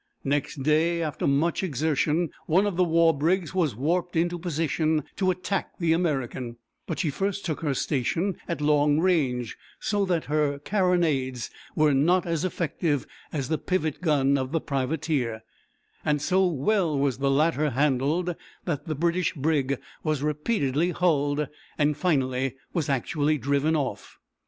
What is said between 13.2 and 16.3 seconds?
as the pivot gun of the privateer; and